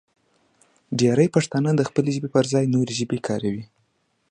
ډېری 0.99 1.27
پښتانه 1.35 1.69
د 1.75 1.81
خپلې 1.89 2.09
ژبې 2.15 2.29
پر 2.35 2.43
ځای 2.53 2.65
نورې 2.75 2.93
ژبې 2.99 3.19
کاروي. 3.27 3.63